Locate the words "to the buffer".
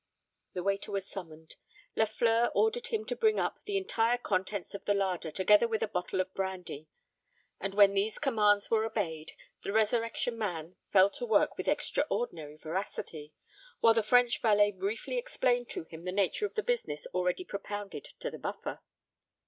18.21-18.79